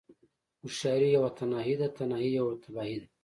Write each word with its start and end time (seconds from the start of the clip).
هوښياری 0.61 1.09
يوه 1.17 1.29
تنهايی 1.37 1.75
ده، 1.81 1.87
تنهايی 1.97 2.29
يوه 2.37 2.53
تباهی 2.63 2.97
ده 3.01 3.07